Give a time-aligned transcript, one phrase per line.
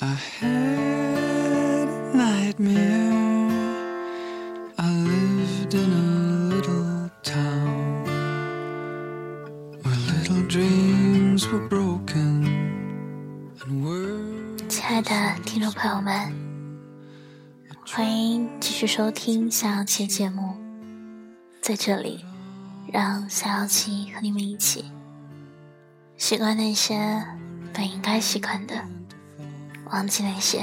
[0.00, 3.50] I had a nightmare.
[4.78, 8.04] I lived in a little town
[9.82, 12.46] where little dreams were broken
[13.60, 14.68] and words.
[14.68, 15.10] 亲爱的
[15.44, 16.32] 听众朋友们，
[17.84, 20.54] 欢迎继续收听夏小琪节目。
[21.60, 22.24] 在这里，
[22.92, 24.84] 让夏小琪和你们一起
[26.16, 27.26] 习惯那些
[27.72, 28.76] 本应该习惯的，
[29.90, 30.62] 忘记那些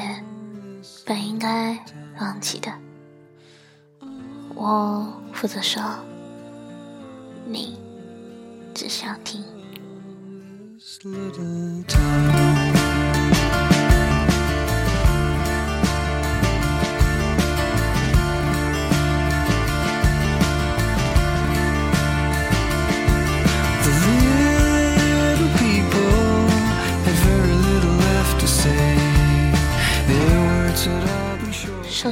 [1.06, 1.78] 本应该
[2.20, 2.72] 忘记的。
[4.54, 5.82] 我负责说，
[7.46, 7.78] 你
[8.74, 9.44] 只需要听。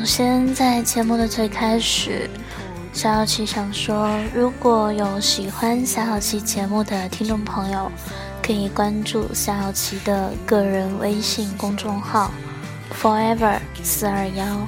[0.03, 2.29] 首先，在节目的最开始，
[2.91, 7.89] 小小琪想说，如果有喜欢小小琪节目的听众朋友，
[8.45, 12.29] 可以关注小小琪的个人微信公众号
[13.01, 14.67] “forever 四二幺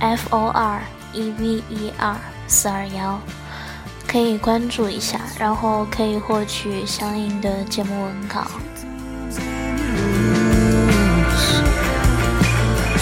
[0.00, 2.16] ”，F O R E V E R
[2.48, 3.20] 四二幺，
[4.08, 8.44] 可以关注一下，然后可以获取相应的节目文稿。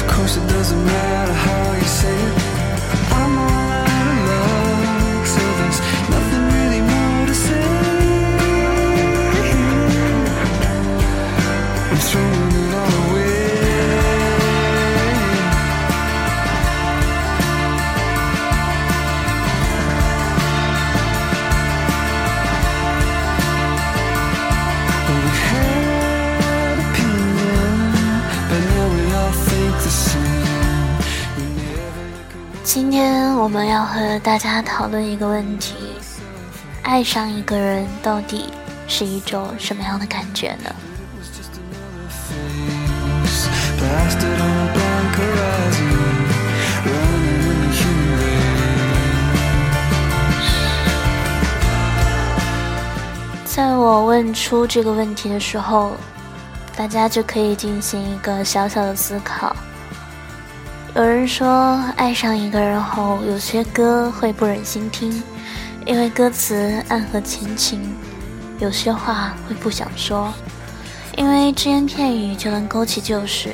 [0.06, 2.34] Of course, it doesn't matter how you say it.
[3.12, 3.65] I'm all
[33.56, 35.74] 们要和大家讨论一个问题：
[36.82, 38.52] 爱上一个人到底
[38.86, 40.70] 是一种什么样的感觉呢？
[53.46, 55.96] 在我问出这个问题的时候，
[56.76, 59.56] 大家就可以进行一个小小的思考。
[60.96, 65.22] 有人说，爱上一个人后，有些歌会不忍心听，
[65.84, 67.80] 因为歌词暗合前情；
[68.58, 70.32] 有些话会不想说，
[71.14, 73.50] 因为只言片语就能勾起旧事，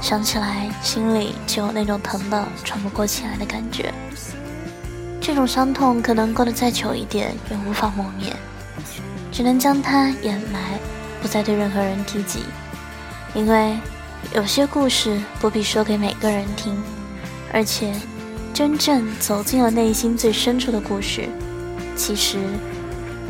[0.00, 3.92] 想起来心里就有那种疼的喘不过气来的感觉。
[5.20, 8.34] 这种伤痛可能过得再久一点，也无法磨灭。
[9.30, 10.78] 只能将它掩埋，
[11.20, 12.46] 不再对任何人提及，
[13.34, 13.76] 因为
[14.34, 16.74] 有些故事不必说给每个人听，
[17.52, 17.92] 而且
[18.54, 21.28] 真正走进了内心最深处的故事，
[21.96, 22.38] 其实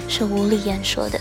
[0.08, 1.20] 是无力言说的。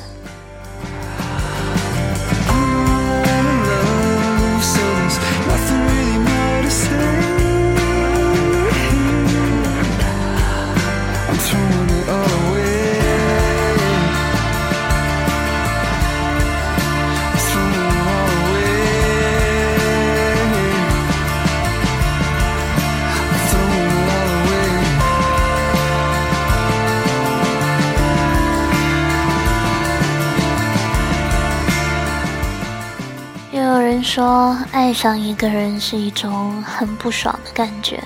[34.14, 38.04] 说，爱上一个人是一种很不爽的感觉。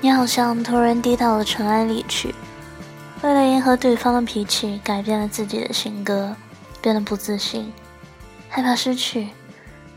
[0.00, 2.32] 你好像突然低到了尘埃里去，
[3.20, 6.36] 为了迎合对方的脾气，改变了自己的性格，
[6.80, 7.72] 变得不自信，
[8.48, 9.30] 害怕失去，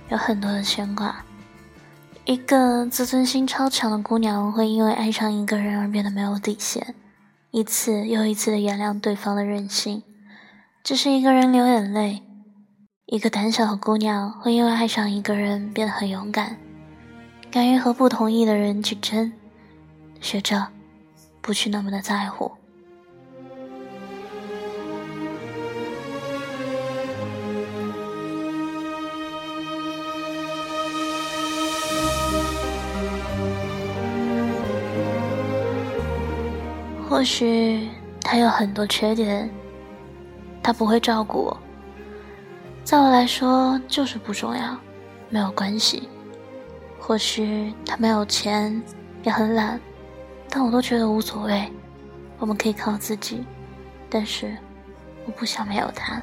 [0.10, 1.24] 有很多的牵挂。
[2.24, 6.96] 一个自尊心超强的姑娘，会因为爱上一个人而变得没有底线，
[7.52, 10.02] 一次又一次的原谅对方的任性，
[10.84, 12.24] 只是一个人流眼泪。
[13.08, 16.58] 一个胆小的姑娘会因为爱上一个人变得很勇敢，
[17.52, 19.32] 敢于和不同意的人去争，
[20.20, 20.68] 学着
[21.40, 22.52] 不去那么的在乎。
[37.08, 37.88] 或许
[38.22, 39.48] 他有很多缺点，
[40.64, 41.65] 他不会照顾我。
[42.86, 44.78] 在我来说就是不重要，
[45.30, 46.08] 没有关系。
[47.00, 48.80] 或许他没有钱，
[49.24, 49.82] 也很懒，
[50.52, 51.68] 但我都觉得无所谓。
[52.38, 53.44] 我们可以靠自己，
[54.08, 54.56] 但是
[55.26, 56.22] 我不想没有他。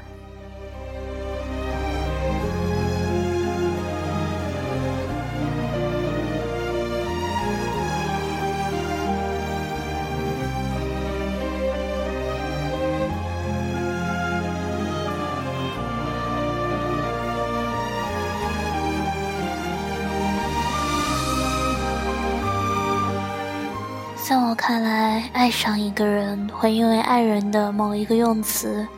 [24.33, 28.89] 在我看来，爱上一个人会因为爱人的某一个用词、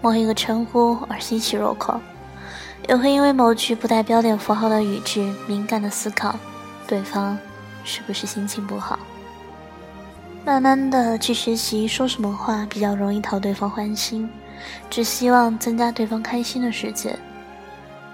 [0.00, 2.00] 某一个称呼而欣喜若狂，
[2.88, 6.34] 也会因为某句不带标点符号的语句敏感的思考，
[6.86, 7.38] 对方
[7.84, 8.98] 是不是心情不好。
[10.42, 14.26] 慢慢的去学习说什么话比较容易讨对方欢心，
[14.88, 17.14] 只希望增加对方开心的时间，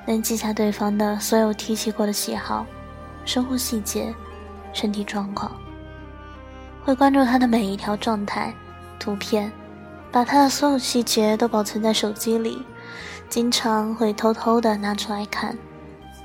[0.07, 2.67] 能记下对方的所有提起过的喜好、
[3.25, 4.13] 生活细节、
[4.73, 5.53] 身体状况。
[6.89, 8.51] 会关注他的每一条状态、
[8.99, 9.53] 图片，
[10.11, 12.65] 把他的所有细节都保存在手机里，
[13.29, 15.55] 经常会偷偷的拿出来看，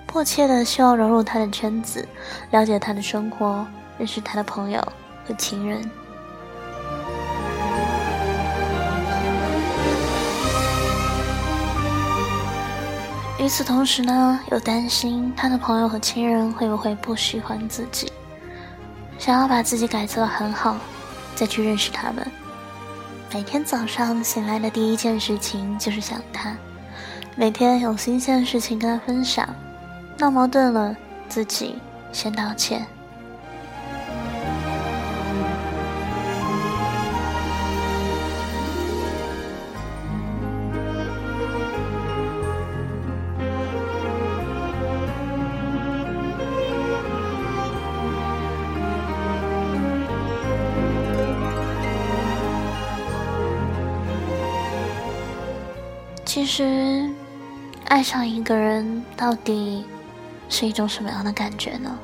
[0.08, 2.08] 迫切的希望融入他的圈子，
[2.52, 3.68] 了解他的生活，
[3.98, 4.82] 认识他的朋友
[5.28, 5.82] 和情人。
[13.38, 18.10] 与此同时呢，又担心他的朋友和亲人会不会不喜欢自己。
[19.24, 20.76] 想要把自己改造很好，
[21.34, 22.30] 再去认识他们。
[23.34, 26.54] 每天早上醒来的第一件事情就是想他，
[27.38, 29.48] 每天有新鲜的事情跟他分享。
[30.18, 30.94] 闹矛盾了，
[31.30, 31.78] 自己
[32.12, 32.86] 先道歉。
[56.26, 57.10] 其实，
[57.86, 59.86] 爱上一个人到底
[60.50, 62.00] 是一种什么样的感觉呢？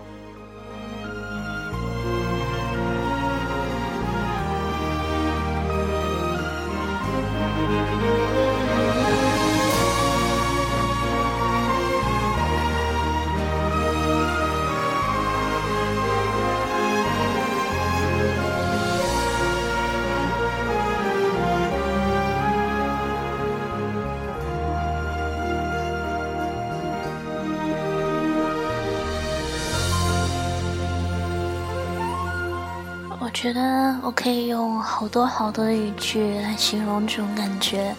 [33.42, 37.96] 觉得我可以用好多好多的语句来形容这种感觉，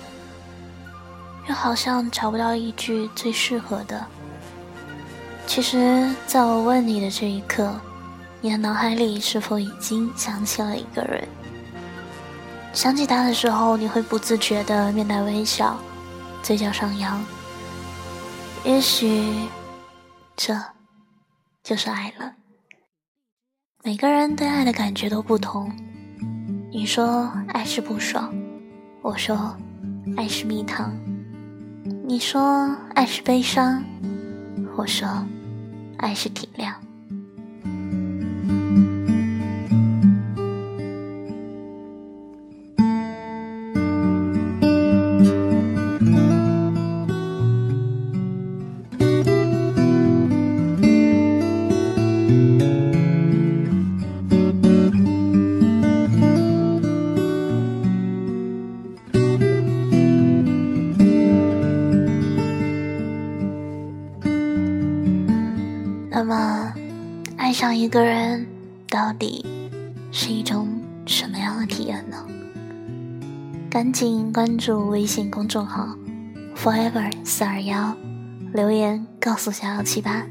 [1.49, 4.07] 又好像找不到一句最适合的。
[5.47, 7.75] 其实，在我问你的这一刻，
[8.43, 11.27] 你的脑海里是否已经想起了一个人？
[12.75, 15.75] 想起他的时候，你会不自觉的面带微笑，
[16.43, 17.19] 嘴角上扬。
[18.63, 19.49] 也许，
[20.37, 20.55] 这
[21.63, 22.31] 就是爱了。
[23.83, 25.73] 每个人对爱的感觉都不同。
[26.71, 28.31] 你说爱是不爽，
[29.01, 29.57] 我说
[30.19, 30.95] 爱是蜜糖。
[32.05, 33.83] 你说爱是悲伤，
[34.77, 35.09] 我说
[35.97, 36.75] 爱是体谅。
[66.13, 66.75] 那么，
[67.37, 68.45] 爱上一个人
[68.89, 69.45] 到底
[70.11, 70.69] 是一种
[71.07, 72.27] 什么样的体验呢？
[73.71, 75.97] 赶紧关注微信公众号
[76.57, 77.97] “forever 四二幺”，
[78.53, 80.27] 留言告诉小幺七八。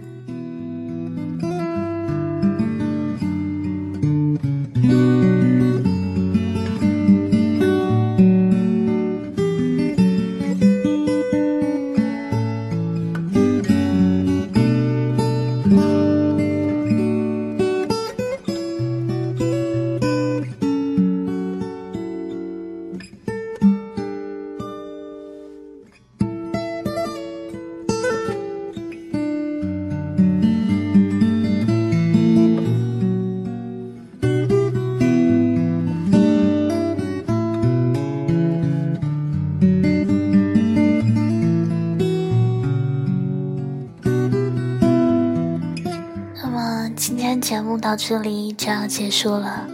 [47.90, 49.66] 到这里就要结束了，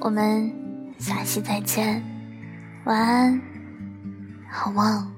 [0.00, 0.52] 我们
[0.98, 2.02] 下期再见，
[2.82, 3.40] 晚安，
[4.50, 5.08] 好梦。